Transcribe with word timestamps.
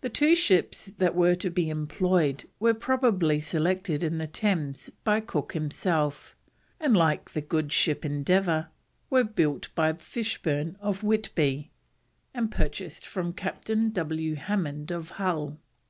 The 0.00 0.08
two 0.08 0.34
ships 0.34 0.86
that 0.96 1.14
were 1.14 1.34
to 1.34 1.50
be 1.50 1.68
employed 1.68 2.48
were 2.58 2.72
probably 2.72 3.38
selected 3.42 4.02
in 4.02 4.16
the 4.16 4.26
Thames 4.26 4.88
by 5.04 5.20
Cook 5.20 5.52
himself, 5.52 6.34
and, 6.80 6.96
like 6.96 7.30
the 7.34 7.42
good 7.42 7.70
ship 7.70 8.02
Endeavour, 8.02 8.68
were 9.10 9.24
built 9.24 9.68
by 9.74 9.92
Fishburn 9.92 10.76
of 10.80 11.02
Whitby, 11.02 11.70
and 12.32 12.50
purchased 12.50 13.04
from 13.06 13.34
Captain 13.34 13.90
W. 13.90 14.36
Hammond 14.36 14.90
of 14.90 15.10
Hull. 15.10 15.58